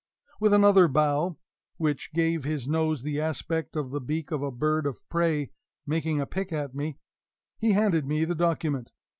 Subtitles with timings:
[0.39, 1.37] With another bow
[1.77, 5.51] (which gave his nose the aspect of the beak of a bird of prey
[5.85, 6.97] making a pick at me)
[7.59, 8.89] he handed me the document.